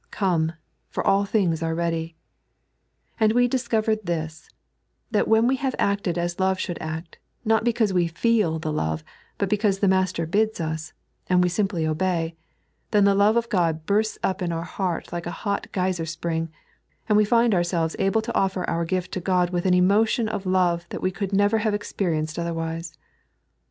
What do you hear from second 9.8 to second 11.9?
Master bids us, and we simply